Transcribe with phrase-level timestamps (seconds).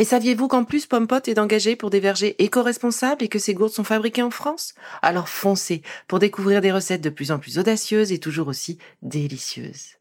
[0.00, 3.74] Et saviez-vous qu'en plus Pompot est engagé pour des vergers éco-responsables et que ces gourdes
[3.74, 4.72] sont fabriquées en France?
[5.02, 9.98] Alors foncez pour découvrir des recettes de plus en plus audacieuses et toujours aussi délicieuses.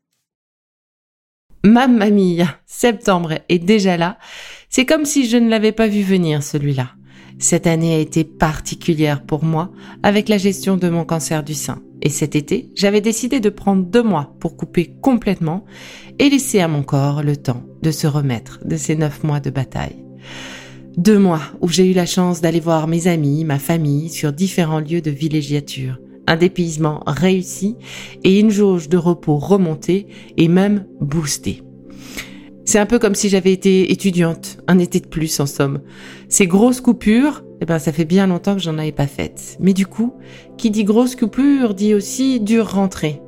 [1.65, 4.17] Mamma mia, septembre est déjà là.
[4.69, 6.91] C'est comme si je ne l'avais pas vu venir celui-là.
[7.37, 9.69] Cette année a été particulière pour moi
[10.01, 11.83] avec la gestion de mon cancer du sein.
[12.01, 15.65] Et cet été, j'avais décidé de prendre deux mois pour couper complètement
[16.17, 19.49] et laisser à mon corps le temps de se remettre de ces neuf mois de
[19.49, 20.05] bataille.
[20.97, 24.79] Deux mois où j'ai eu la chance d'aller voir mes amis, ma famille sur différents
[24.79, 27.75] lieux de villégiature, un dépaysement réussi
[28.23, 31.63] et une jauge de repos remontée et même boostée.
[32.65, 35.81] C'est un peu comme si j'avais été étudiante, un été de plus en somme.
[36.27, 39.57] Ces grosses coupures, eh ben ça fait bien longtemps que j'en avais pas faites.
[39.59, 40.13] Mais du coup,
[40.57, 43.21] qui dit grosse coupure dit aussi dure rentrée.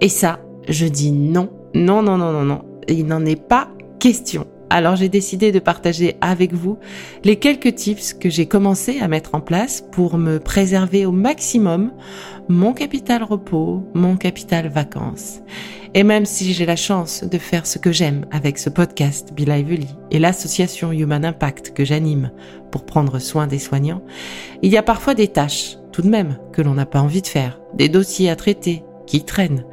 [0.00, 2.62] Et ça, je dis non, non, non, non, non, non.
[2.88, 4.46] Il n'en est pas question.
[4.74, 6.78] Alors j'ai décidé de partager avec vous
[7.24, 11.92] les quelques tips que j'ai commencé à mettre en place pour me préserver au maximum
[12.48, 15.40] mon capital repos, mon capital vacances.
[15.92, 19.40] Et même si j'ai la chance de faire ce que j'aime avec ce podcast Be
[19.40, 22.30] Lively et l'association Human Impact que j'anime
[22.70, 24.02] pour prendre soin des soignants,
[24.62, 27.26] il y a parfois des tâches, tout de même, que l'on n'a pas envie de
[27.26, 29.66] faire, des dossiers à traiter qui traînent,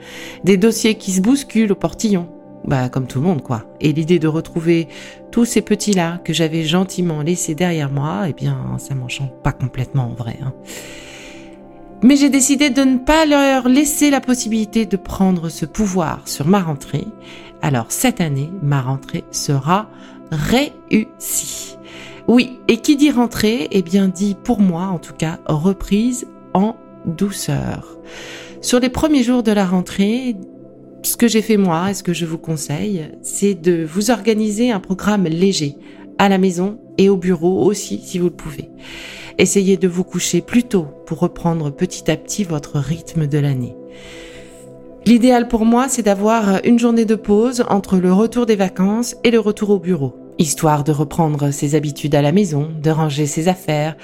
[0.44, 2.28] des dossiers qui se bousculent au portillon,
[2.66, 3.64] bah comme tout le monde quoi.
[3.80, 4.88] Et l'idée de retrouver
[5.32, 9.52] tous ces petits là que j'avais gentiment laissés derrière moi, eh bien ça m'enchante pas
[9.52, 10.38] complètement en vrai.
[10.44, 10.54] Hein.
[12.02, 16.48] Mais j'ai décidé de ne pas leur laisser la possibilité de prendre ce pouvoir sur
[16.48, 17.06] ma rentrée.
[17.62, 19.90] Alors cette année, ma rentrée sera
[20.32, 21.78] réussie.
[22.28, 26.76] Oui, et qui dit rentrée, eh bien dit pour moi en tout cas reprise en
[27.06, 27.98] douceur.
[28.62, 30.36] Sur les premiers jours de la rentrée,
[31.04, 34.72] ce que j'ai fait moi et ce que je vous conseille, c'est de vous organiser
[34.72, 35.76] un programme léger
[36.18, 38.70] à la maison et au bureau aussi si vous le pouvez.
[39.38, 43.76] Essayez de vous coucher plus tôt pour reprendre petit à petit votre rythme de l'année.
[45.06, 49.32] L'idéal pour moi, c'est d'avoir une journée de pause entre le retour des vacances et
[49.32, 53.48] le retour au bureau, histoire de reprendre ses habitudes à la maison, de ranger ses
[53.48, 53.96] affaires,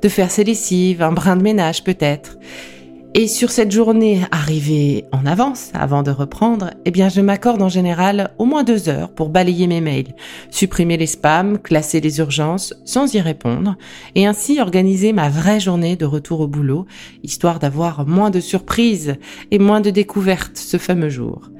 [0.00, 2.38] de faire ses lessives, un brin de ménage peut-être.
[3.16, 7.68] Et sur cette journée arrivée en avance, avant de reprendre, eh bien, je m'accorde en
[7.68, 10.16] général au moins deux heures pour balayer mes mails,
[10.50, 13.76] supprimer les spams, classer les urgences sans y répondre,
[14.16, 16.86] et ainsi organiser ma vraie journée de retour au boulot,
[17.22, 19.14] histoire d'avoir moins de surprises
[19.52, 21.52] et moins de découvertes ce fameux jour.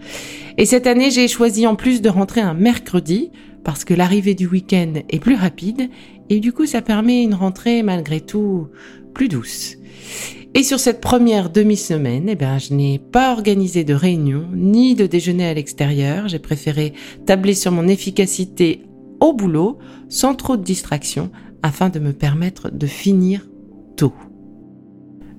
[0.58, 3.30] Et cette année, j'ai choisi en plus de rentrer un mercredi,
[3.62, 5.88] parce que l'arrivée du week-end est plus rapide,
[6.30, 8.66] et du coup, ça permet une rentrée malgré tout
[9.14, 9.76] plus douce.
[10.56, 15.06] Et sur cette première demi-semaine, eh bien, je n'ai pas organisé de réunion ni de
[15.06, 16.28] déjeuner à l'extérieur.
[16.28, 16.92] J'ai préféré
[17.26, 18.82] tabler sur mon efficacité
[19.18, 19.78] au boulot
[20.08, 21.32] sans trop de distractions
[21.64, 23.48] afin de me permettre de finir
[23.96, 24.14] tôt.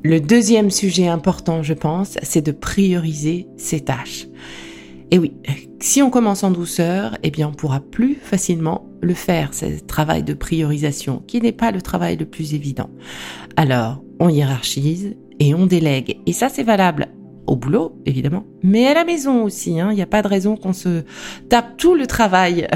[0.04, 4.28] Le deuxième sujet important, je pense, c'est de prioriser ses tâches.
[5.12, 5.34] Et oui,
[5.80, 10.24] si on commence en douceur, eh bien, on pourra plus facilement le faire, ce travail
[10.24, 12.90] de priorisation, qui n'est pas le travail le plus évident.
[13.56, 16.18] Alors, on hiérarchise et on délègue.
[16.26, 17.08] Et ça, c'est valable
[17.48, 19.80] au boulot, évidemment, mais à la maison aussi.
[19.80, 19.90] Hein.
[19.92, 21.04] Il n'y a pas de raison qu'on se
[21.50, 22.68] tape tout le travail.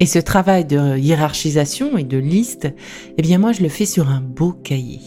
[0.00, 2.68] Et ce travail de hiérarchisation et de liste,
[3.16, 5.00] eh bien moi, je le fais sur un beau cahier.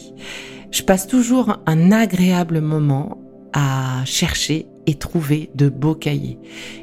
[0.71, 3.19] Je passe toujours un agréable moment
[3.53, 6.37] à chercher et trouver de beaux cahiers.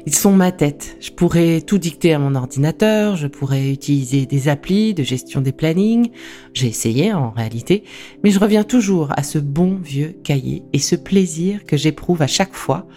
[0.05, 0.97] Ils sont ma tête.
[0.99, 5.51] Je pourrais tout dicter à mon ordinateur, je pourrais utiliser des applis de gestion des
[5.51, 6.09] plannings.
[6.53, 7.83] J'ai essayé en réalité,
[8.23, 12.27] mais je reviens toujours à ce bon vieux cahier et ce plaisir que j'éprouve à
[12.27, 12.87] chaque fois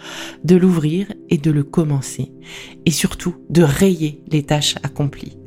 [0.43, 2.31] de l'ouvrir et de le commencer.
[2.85, 5.37] Et surtout de rayer les tâches accomplies.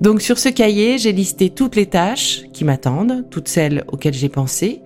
[0.00, 4.28] Donc sur ce cahier, j'ai listé toutes les tâches qui m'attendent, toutes celles auxquelles j'ai
[4.28, 4.80] pensé,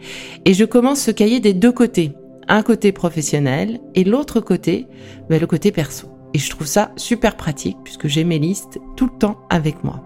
[0.44, 2.12] et je commence ce cahier des deux côtés
[2.52, 4.86] un côté professionnel et l'autre côté,
[5.30, 6.08] ben, le côté perso.
[6.34, 10.04] Et je trouve ça super pratique puisque j'ai mes listes tout le temps avec moi.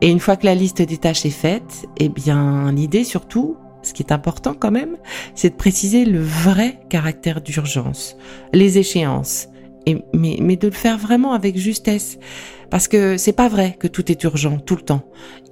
[0.00, 3.92] Et une fois que la liste des tâches est faite, eh bien, l'idée surtout, ce
[3.92, 4.96] qui est important quand même,
[5.34, 8.16] c'est de préciser le vrai caractère d'urgence,
[8.54, 9.48] les échéances,
[10.12, 12.18] mais, mais de le faire vraiment avec justesse.
[12.70, 15.02] Parce que c'est pas vrai que tout est urgent tout le temps.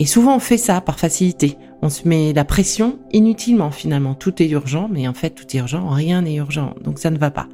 [0.00, 1.56] Et souvent on fait ça par facilité.
[1.82, 4.14] On se met la pression inutilement finalement.
[4.14, 6.74] Tout est urgent, mais en fait tout est urgent, rien n'est urgent.
[6.82, 7.48] Donc ça ne va pas.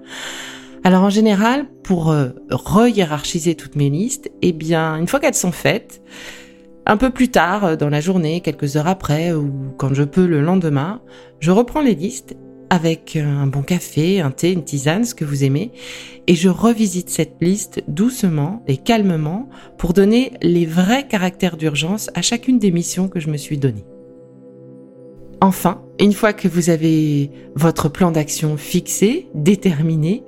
[0.85, 5.53] Alors en général, pour euh, re-hiérarchiser toutes mes listes, eh bien, une fois qu'elles sont
[5.53, 6.01] faites,
[6.87, 10.27] un peu plus tard euh, dans la journée, quelques heures après, ou quand je peux
[10.27, 11.03] le lendemain,
[11.41, 12.37] je reprends les listes
[12.71, 15.73] avec un bon café, un thé, une tisane, ce que vous aimez,
[16.27, 19.49] et je revisite cette liste doucement et calmement
[19.79, 23.85] pour donner les vrais caractères d'urgence à chacune des missions que je me suis données.
[25.41, 30.25] Enfin, une fois que vous avez votre plan d'action fixé, déterminé,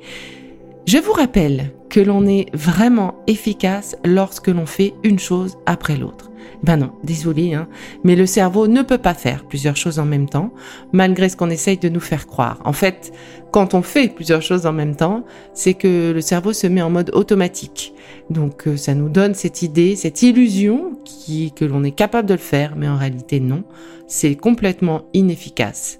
[0.87, 6.31] je vous rappelle que l'on est vraiment efficace lorsque l'on fait une chose après l'autre.
[6.63, 7.69] Ben non, désolé, hein,
[8.05, 10.53] mais le cerveau ne peut pas faire plusieurs choses en même temps,
[10.93, 12.61] malgré ce qu'on essaye de nous faire croire.
[12.65, 13.13] En fait,
[13.51, 16.91] quand on fait plusieurs choses en même temps, c'est que le cerveau se met en
[16.91, 17.95] mode automatique.
[18.29, 22.35] Donc euh, ça nous donne cette idée, cette illusion qui, que l'on est capable de
[22.35, 23.65] le faire, mais en réalité non,
[24.07, 25.99] c'est complètement inefficace.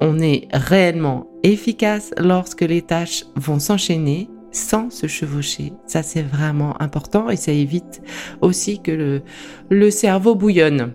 [0.00, 5.72] On est réellement efficace lorsque les tâches vont s'enchaîner sans se chevaucher.
[5.86, 8.02] Ça, c'est vraiment important et ça évite
[8.40, 9.22] aussi que le,
[9.70, 10.94] le cerveau bouillonne.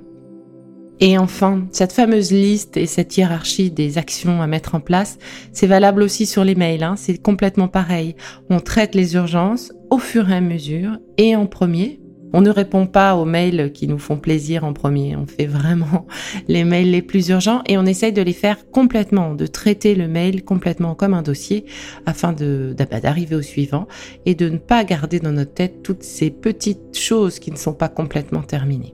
[1.03, 5.17] Et enfin, cette fameuse liste et cette hiérarchie des actions à mettre en place,
[5.51, 6.83] c'est valable aussi sur les mails.
[6.83, 6.95] Hein.
[6.95, 8.15] C'est complètement pareil.
[8.51, 12.00] On traite les urgences au fur et à mesure et en premier
[12.33, 15.15] on ne répond pas aux mails qui nous font plaisir en premier.
[15.15, 16.07] On fait vraiment
[16.47, 20.07] les mails les plus urgents et on essaye de les faire complètement, de traiter le
[20.07, 21.65] mail complètement comme un dossier
[22.05, 23.87] afin de, d'arriver au suivant
[24.25, 27.73] et de ne pas garder dans notre tête toutes ces petites choses qui ne sont
[27.73, 28.93] pas complètement terminées.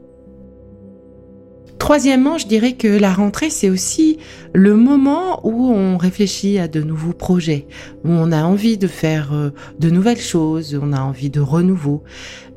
[1.79, 4.17] Troisièmement, je dirais que la rentrée, c'est aussi
[4.53, 7.67] le moment où on réfléchit à de nouveaux projets,
[8.03, 12.03] où on a envie de faire euh, de nouvelles choses, on a envie de renouveau.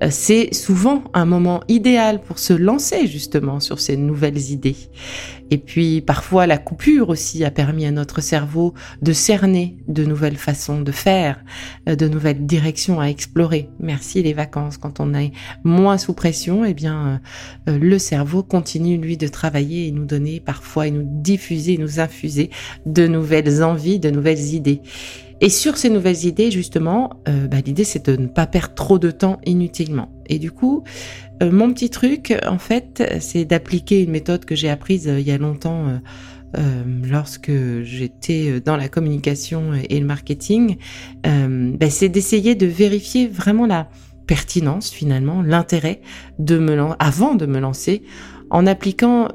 [0.03, 4.77] Euh, c'est souvent un moment idéal pour se lancer justement sur ces nouvelles idées.
[5.51, 10.37] Et puis parfois la coupure aussi a permis à notre cerveau de cerner de nouvelles
[10.37, 11.45] façons de faire,
[11.89, 13.69] euh, de nouvelles directions à explorer.
[13.81, 14.77] Merci les vacances.
[14.77, 15.33] Quand on est
[15.65, 17.21] moins sous pression, eh bien
[17.67, 22.51] le cerveau continue lui de travailler et nous donner parfois et nous diffuser, nous infuser
[22.87, 24.83] de nouvelles envies, de nouvelles idées.
[25.41, 28.99] Et sur ces nouvelles idées, justement, euh, bah, l'idée c'est de ne pas perdre trop
[28.99, 30.11] de temps inutilement.
[30.27, 30.85] Et du coup,
[31.43, 35.27] euh, mon petit truc, en fait, c'est d'appliquer une méthode que j'ai apprise euh, il
[35.27, 36.01] y a longtemps.
[37.09, 37.53] lorsque
[37.83, 40.79] j'étais dans la communication et le marketing,
[41.23, 43.89] bah, c'est d'essayer de vérifier vraiment la
[44.27, 46.01] pertinence finalement, l'intérêt
[46.41, 48.03] de me avant de me lancer
[48.51, 49.29] en appliquant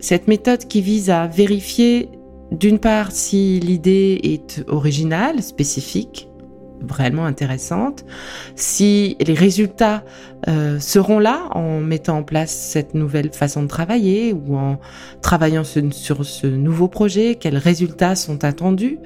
[0.00, 2.08] cette méthode qui vise à vérifier
[2.52, 6.28] d'une part si l'idée est originale, spécifique,
[6.82, 8.04] vraiment intéressante,
[8.56, 10.04] si les résultats
[10.48, 14.78] euh, seront là en mettant en place cette nouvelle façon de travailler ou en
[15.20, 18.98] travaillant sur ce nouveau projet, quels résultats sont attendus.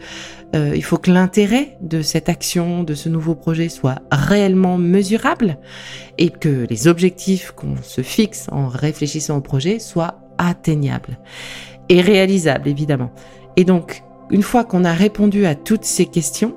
[0.55, 5.59] Euh, il faut que l'intérêt de cette action, de ce nouveau projet soit réellement mesurable
[6.19, 11.19] et que les objectifs qu'on se fixe en réfléchissant au projet soient atteignables
[11.89, 13.13] et réalisables évidemment.
[13.57, 16.55] Et donc, une fois qu'on a répondu à toutes ces questions,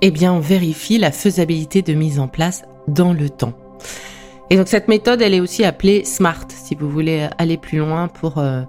[0.00, 3.54] eh bien, on vérifie la faisabilité de mise en place dans le temps.
[4.50, 8.08] Et donc, cette méthode, elle est aussi appelée SMART, si vous voulez aller plus loin
[8.08, 8.62] pour euh,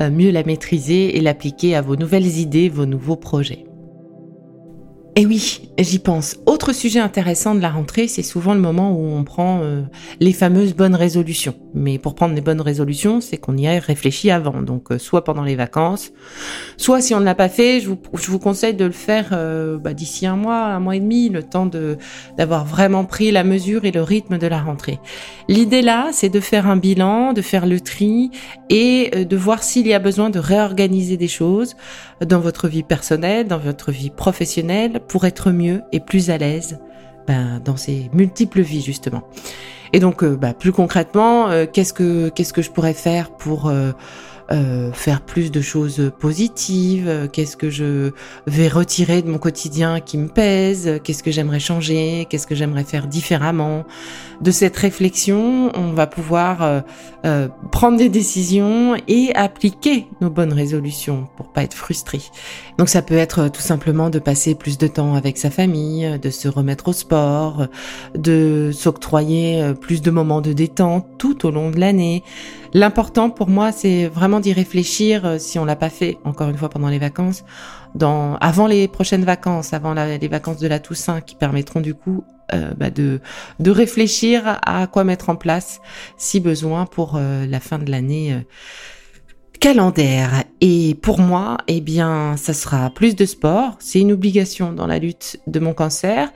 [0.00, 3.69] euh, mieux la maîtriser et l'appliquer à vos nouvelles idées, vos nouveaux projets.
[5.16, 6.36] Et oui, j'y pense.
[6.46, 9.82] Autre sujet intéressant de la rentrée, c'est souvent le moment où on prend euh,
[10.20, 11.56] les fameuses bonnes résolutions.
[11.74, 14.62] Mais pour prendre les bonnes résolutions, c'est qu'on y a réfléchi avant.
[14.62, 16.12] Donc euh, soit pendant les vacances,
[16.76, 19.94] soit si on ne l'a pas fait, je vous, conseille de le faire euh, bah,
[19.94, 21.68] d'ici un mois, un mois et demi, le temps
[22.38, 25.00] d'avoir vraiment pris la mesure et le rythme de la rentrée.
[25.48, 28.30] L'idée là, c'est de faire un bilan, de faire le tri
[28.68, 31.74] et de voir s'il y a besoin de réorganiser des choses
[32.24, 36.78] dans votre vie personnelle, dans votre vie professionnelle pour être mieux et plus à l'aise
[37.26, 39.22] ben, dans ces multiples vies justement.
[39.92, 43.68] Et donc, euh, ben, plus concrètement, euh, qu'est-ce que qu'est-ce que je pourrais faire pour
[43.68, 43.92] euh,
[44.52, 48.10] euh, faire plus de choses positives, euh, qu'est-ce que je
[48.48, 52.82] vais retirer de mon quotidien qui me pèse, qu'est-ce que j'aimerais changer, qu'est-ce que j'aimerais
[52.82, 53.84] faire différemment.
[54.40, 56.82] De cette réflexion, on va pouvoir
[57.24, 62.18] euh, prendre des décisions et appliquer nos bonnes résolutions pour pas être frustré.
[62.76, 66.30] Donc ça peut être tout simplement de passer plus de temps avec sa famille, de
[66.30, 67.68] se remettre au sport,
[68.16, 72.24] de s'octroyer plus de moments de détente tout au long de l'année.
[72.72, 76.56] L'important pour moi, c'est vraiment d'y réfléchir euh, si on l'a pas fait encore une
[76.56, 77.44] fois pendant les vacances,
[78.00, 82.22] avant les prochaines vacances, avant les vacances de la Toussaint, qui permettront du coup
[82.52, 83.20] euh, bah de
[83.58, 85.80] de réfléchir à quoi mettre en place
[86.16, 88.44] si besoin pour euh, la fin de l'année
[89.60, 90.44] calendaire.
[90.62, 93.76] Et pour moi, eh bien, ça sera plus de sport.
[93.78, 96.32] C'est une obligation dans la lutte de mon cancer.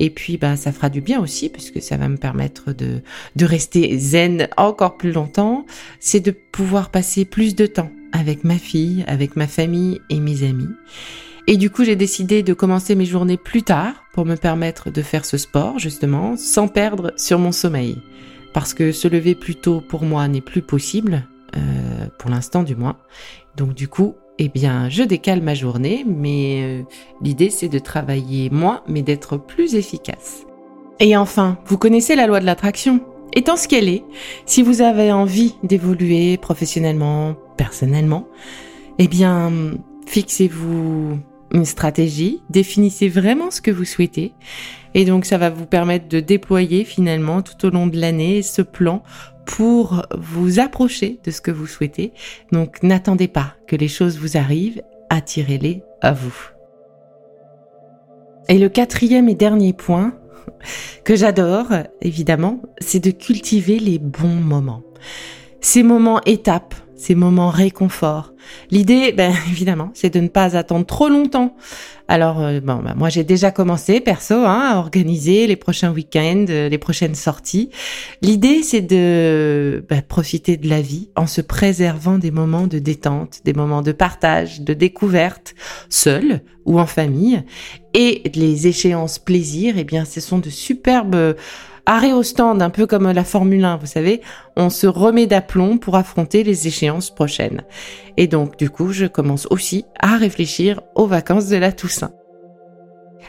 [0.00, 3.00] Et puis, bah, ça fera du bien aussi, puisque ça va me permettre de,
[3.36, 5.64] de rester zen encore plus longtemps.
[6.00, 10.42] C'est de pouvoir passer plus de temps avec ma fille, avec ma famille et mes
[10.42, 10.68] amis.
[11.46, 15.02] Et du coup, j'ai décidé de commencer mes journées plus tard pour me permettre de
[15.02, 17.98] faire ce sport, justement, sans perdre sur mon sommeil.
[18.52, 22.76] Parce que se lever plus tôt pour moi n'est plus possible, euh, pour l'instant du
[22.76, 22.96] moins.
[23.56, 26.82] Donc du coup, eh bien, je décale ma journée, mais euh,
[27.22, 30.44] l'idée c'est de travailler moins, mais d'être plus efficace.
[31.00, 33.00] Et enfin, vous connaissez la loi de l'attraction.
[33.32, 34.04] Étant ce qu'elle est,
[34.46, 38.28] si vous avez envie d'évoluer professionnellement, personnellement,
[38.98, 39.52] eh bien,
[40.06, 41.18] fixez-vous
[41.52, 44.34] une stratégie, définissez vraiment ce que vous souhaitez,
[44.94, 48.62] et donc ça va vous permettre de déployer finalement tout au long de l'année ce
[48.62, 49.02] plan
[49.46, 52.12] pour vous approcher de ce que vous souhaitez.
[52.52, 56.34] Donc n'attendez pas que les choses vous arrivent, attirez-les à vous.
[58.48, 60.14] Et le quatrième et dernier point
[61.04, 61.68] que j'adore,
[62.00, 64.82] évidemment, c'est de cultiver les bons moments.
[65.60, 68.32] Ces moments étapes ces moments réconfort.
[68.70, 71.56] L'idée, ben, évidemment, c'est de ne pas attendre trop longtemps.
[72.06, 76.44] Alors, euh, bon, ben, moi, j'ai déjà commencé, perso, hein, à organiser les prochains week-ends,
[76.50, 77.70] euh, les prochaines sorties.
[78.20, 83.40] L'idée, c'est de ben, profiter de la vie en se préservant des moments de détente,
[83.44, 85.54] des moments de partage, de découverte,
[85.88, 87.42] seul ou en famille.
[87.94, 91.34] Et les échéances plaisir, eh bien, ce sont de superbes
[91.86, 94.20] arrêt au stand, un peu comme la Formule 1, vous savez,
[94.56, 97.62] on se remet d'aplomb pour affronter les échéances prochaines.
[98.16, 102.12] Et donc, du coup, je commence aussi à réfléchir aux vacances de la Toussaint.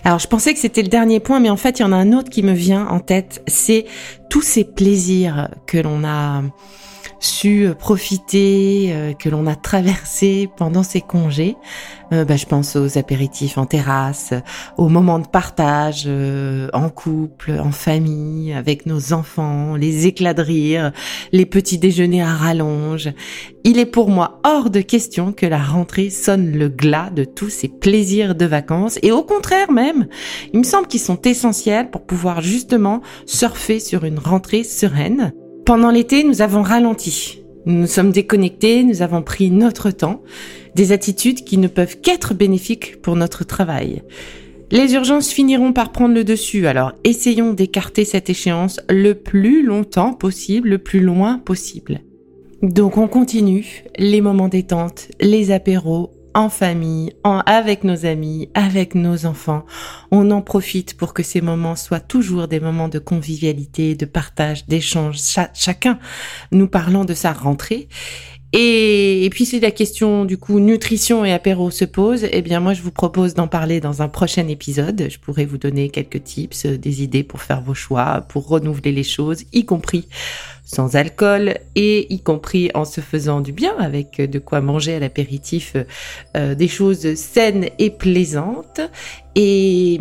[0.04, 1.96] Alors, je pensais que c'était le dernier point, mais en fait, il y en a
[1.96, 3.86] un autre qui me vient en tête, c'est
[4.30, 6.44] tous ces plaisirs que l'on a
[7.26, 11.58] su profiter, euh, que l'on a traversé pendant ces congés.
[12.14, 14.34] Euh, bah, je pense aux apéritifs en terrasse,
[14.78, 20.44] aux moments de partage euh, en couple, en famille, avec nos enfants, les éclats de
[20.44, 20.92] rire,
[21.32, 23.10] les petits déjeuners à rallonge.
[23.64, 27.50] Il est pour moi hors de question que la rentrée sonne le glas de tous
[27.50, 30.08] ces plaisirs de vacances et au contraire même,
[30.54, 35.34] il me semble qu'ils sont essentiels pour pouvoir justement surfer sur une rentrée sereine.
[35.66, 37.42] Pendant l'été, nous avons ralenti.
[37.66, 40.22] Nous nous sommes déconnectés, nous avons pris notre temps,
[40.76, 44.04] des attitudes qui ne peuvent qu'être bénéfiques pour notre travail.
[44.70, 50.14] Les urgences finiront par prendre le dessus, alors essayons d'écarter cette échéance le plus longtemps
[50.14, 52.02] possible, le plus loin possible.
[52.62, 58.94] Donc on continue les moments détente, les apéros, en famille, en, avec nos amis, avec
[58.94, 59.66] nos enfants.
[60.12, 64.68] On en profite pour que ces moments soient toujours des moments de convivialité, de partage,
[64.68, 65.18] d'échange,
[65.54, 65.98] chacun
[66.52, 67.88] nous parlant de sa rentrée.
[68.58, 72.74] Et, puis si la question du coup nutrition et apéro se pose, eh bien moi
[72.74, 75.08] je vous propose d'en parler dans un prochain épisode.
[75.10, 78.94] Je pourrais vous donner quelques tips, euh, des idées pour faire vos choix, pour renouveler
[78.94, 80.08] les choses, y compris
[80.64, 85.00] sans alcool et y compris en se faisant du bien avec de quoi manger à
[85.00, 85.76] l'apéritif
[86.38, 88.80] euh, des choses saines et plaisantes.
[89.36, 89.96] Et,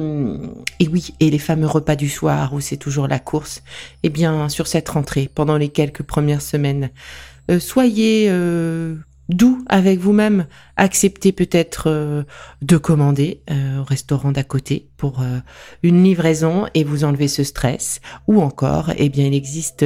[0.79, 3.65] et oui, et les fameux repas du soir où c'est toujours la course.
[4.05, 6.91] Eh bien, sur cette rentrée, pendant les quelques premières semaines,
[7.51, 8.95] euh, soyez euh,
[9.29, 10.47] doux avec vous-même.
[10.77, 12.23] Acceptez peut-être euh,
[12.63, 13.43] de commander
[13.79, 15.23] au restaurant d'à côté pour
[15.83, 18.01] une livraison et vous enlever ce stress.
[18.27, 19.85] Ou encore, eh bien, il existe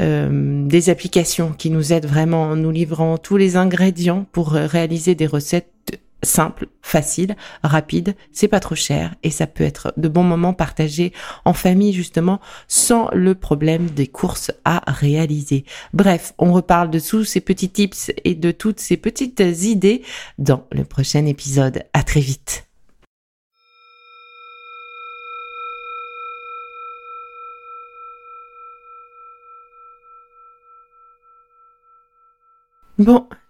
[0.00, 5.26] des applications qui nous aident vraiment en nous livrant tous les ingrédients pour réaliser des
[5.26, 10.54] recettes simple, facile, rapide, c'est pas trop cher et ça peut être de bons moments
[10.54, 11.12] partagés
[11.44, 15.64] en famille justement sans le problème des courses à réaliser.
[15.92, 20.02] Bref, on reparle de tous ces petits tips et de toutes ces petites idées
[20.38, 21.84] dans le prochain épisode.
[21.92, 22.66] À très vite.
[32.98, 33.28] Bon,